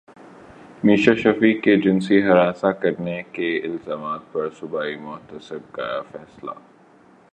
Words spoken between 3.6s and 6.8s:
الزامات پر صوبائی محتسب کا فیصلہ